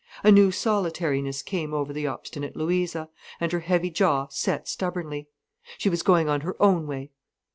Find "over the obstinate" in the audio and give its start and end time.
1.75-2.55